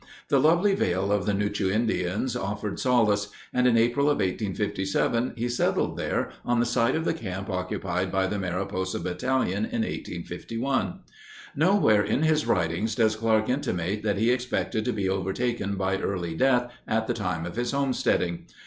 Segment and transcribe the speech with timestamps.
[0.29, 5.47] The lovely vale of the Nuchu Indians offered solace, and in April of 1857 he
[5.47, 11.01] settled there on the site of the camp occupied by the Mariposa Battalion in 1851.
[11.55, 16.33] Nowhere in his writings does Clark intimate that he expected to be overtaken by early
[16.33, 18.47] death at the time of his homesteading.